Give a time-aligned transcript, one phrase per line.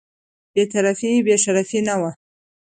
[0.53, 2.11] بې طرفي یې بې شرفي نه وه.